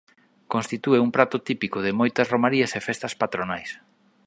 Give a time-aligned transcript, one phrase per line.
[0.53, 3.69] Constitúe un prato típico de moitas romarías e festas patronais.